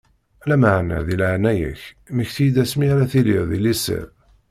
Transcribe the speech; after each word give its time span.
Lameɛna, 0.49 0.97
di 1.07 1.15
leɛnaya-k, 1.21 1.81
mmekti-yi-d 2.11 2.57
ass 2.63 2.73
mi 2.77 2.85
ara 2.93 3.11
tiliḍ 3.11 3.43
di 3.51 3.59
liser. 3.63 4.05